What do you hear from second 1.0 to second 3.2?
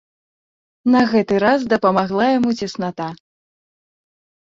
гэты раз дапамагла яму цесната.